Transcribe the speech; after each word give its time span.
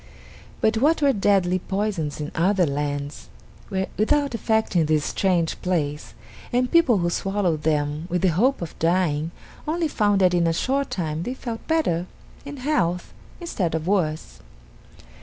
But 0.61 0.77
what 0.77 1.03
were 1.03 1.13
deadly 1.13 1.59
poisons 1.59 2.19
in 2.19 2.31
other 2.33 2.65
lands 2.65 3.29
were 3.69 3.85
without 3.97 4.33
effect 4.33 4.75
in 4.75 4.87
this 4.87 5.05
strange 5.05 5.61
place, 5.61 6.15
and 6.51 6.71
people 6.71 6.97
who 6.97 7.09
swallowed 7.11 7.61
them 7.61 8.07
with 8.09 8.23
the 8.23 8.29
hope 8.29 8.63
of 8.63 8.73
dying, 8.79 9.29
only 9.67 9.87
found 9.87 10.21
that 10.21 10.33
in 10.33 10.47
a 10.47 10.53
short 10.53 10.89
time 10.89 11.21
they 11.21 11.35
felt 11.35 11.67
better 11.67 12.07
in 12.45 12.57
health 12.57 13.13
instead 13.39 13.75
of 13.75 13.85
worse. 13.85 14.39